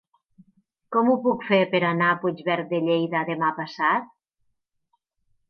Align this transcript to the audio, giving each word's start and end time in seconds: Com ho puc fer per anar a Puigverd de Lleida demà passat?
Com 0.95 1.11
ho 1.11 1.17
puc 1.25 1.45
fer 1.49 1.59
per 1.73 1.81
anar 1.89 2.07
a 2.13 2.15
Puigverd 2.23 2.73
de 2.73 2.81
Lleida 2.89 3.23
demà 3.29 3.53
passat? 3.61 4.11